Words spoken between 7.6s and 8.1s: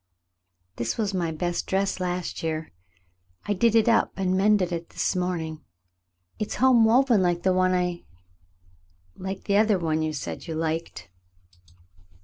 I—